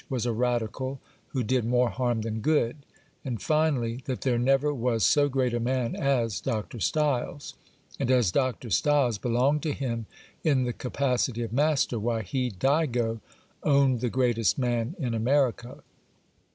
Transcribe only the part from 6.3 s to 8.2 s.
Dr. Stiles: and